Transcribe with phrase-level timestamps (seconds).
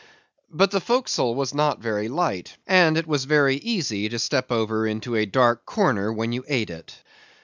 [0.49, 4.87] But the forecastle was not very light, and it was very easy to step over
[4.87, 6.95] into a dark corner when you ate it.